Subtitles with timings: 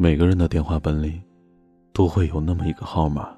[0.00, 1.20] 每个人的电话本里，
[1.92, 3.36] 都会有那么一个号码。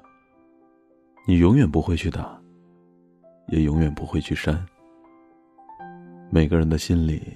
[1.25, 2.39] 你永远不会去打，
[3.47, 4.63] 也永远不会去删。
[6.29, 7.35] 每个人的心里，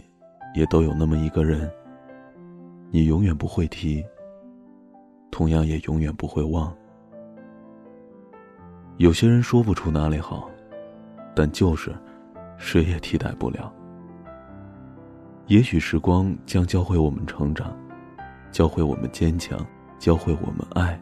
[0.54, 1.68] 也都有那么一个人。
[2.92, 4.06] 你永远不会提，
[5.32, 6.72] 同样也永远不会忘。
[8.98, 10.48] 有些人说不出哪里好，
[11.36, 11.92] 但就是
[12.60, 13.74] 谁也替代不了。
[15.48, 17.76] 也许时光将教会我们成长。
[18.56, 19.60] 教会我们坚强，
[20.00, 20.98] 教会我们爱。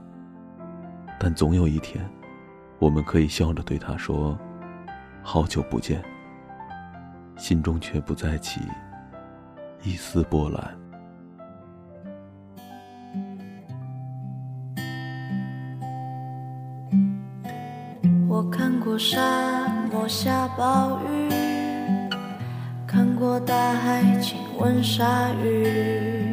[1.19, 2.03] 但总有一天，
[2.79, 4.35] 我们可以笑着对他说
[5.21, 6.03] ：“好久不见。”
[7.37, 8.59] 心中却不再起
[9.83, 10.75] 一丝波澜。
[18.27, 21.29] 我看过沙漠下暴雨，
[22.87, 26.32] 看过大海亲吻鲨鱼。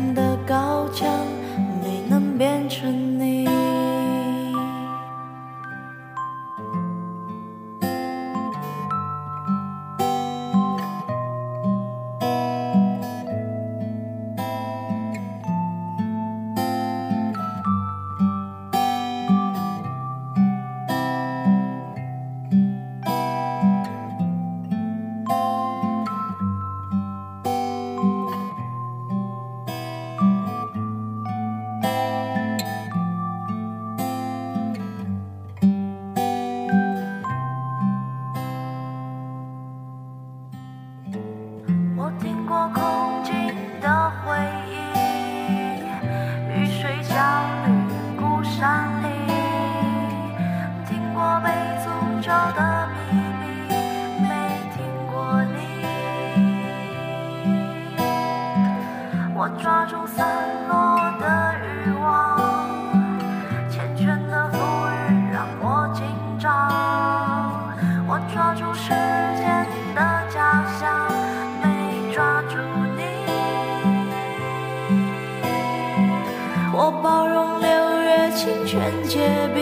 [78.43, 79.19] 六月清泉结
[79.53, 79.61] 冰，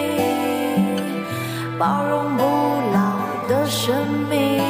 [1.78, 2.44] 包容不
[2.94, 3.94] 老的生
[4.30, 4.62] 命，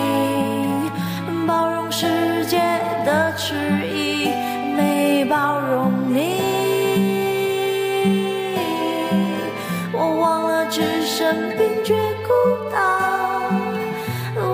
[1.46, 2.58] 包容世界
[3.06, 3.54] 的迟
[3.88, 4.30] 疑。
[4.76, 6.40] 没包容你，
[9.92, 11.94] 我忘了置身冰绝
[12.26, 12.32] 孤
[12.72, 12.80] 岛，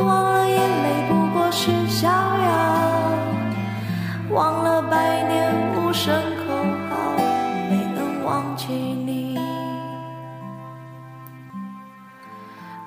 [0.03, 2.64] 忘了眼泪不过是逍遥，